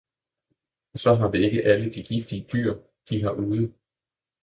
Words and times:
og 0.93 0.99
så 0.99 1.15
har 1.15 1.29
vi 1.31 1.45
ikke 1.45 1.63
alle 1.65 1.93
de 1.93 2.03
giftige 2.03 2.47
dyr, 2.53 2.77
de 3.09 3.23
har 3.23 3.31
ude! 3.31 3.73